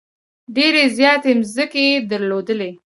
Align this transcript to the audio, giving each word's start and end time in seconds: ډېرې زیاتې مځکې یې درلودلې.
ډېرې 0.55 0.83
زیاتې 0.97 1.31
مځکې 1.39 1.83
یې 1.91 1.97
درلودلې. 2.09 2.71